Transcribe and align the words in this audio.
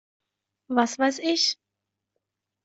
Was 0.67 0.97
weiß 0.97 1.19
ich! 1.19 1.59